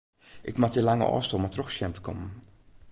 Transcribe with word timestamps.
Ik 0.49 0.55
moat 0.59 0.73
dy 0.75 0.81
lange 0.85 1.07
ôfstân 1.17 1.41
mar 1.41 1.53
troch 1.53 1.73
sjen 1.73 1.93
te 1.95 2.01
kommen. 2.07 2.31